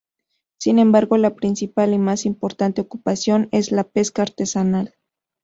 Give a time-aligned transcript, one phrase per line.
[0.57, 4.95] Sin embargo la principal y más importante ocupación es la pesca artesanal.